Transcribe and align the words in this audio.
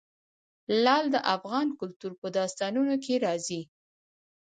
لعل 0.83 1.05
د 1.11 1.17
افغان 1.35 1.67
کلتور 1.79 2.11
په 2.21 2.27
داستانونو 2.37 2.95
کې 3.03 3.13
راځي. 3.25 3.61